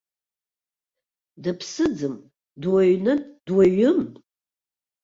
[1.43, 2.15] Дыԥсыӡым,
[2.61, 3.13] дуаҩны
[3.45, 3.99] дуаҩым?!